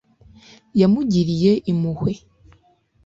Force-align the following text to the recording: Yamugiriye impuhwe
Yamugiriye 0.79 1.51
impuhwe 1.71 2.11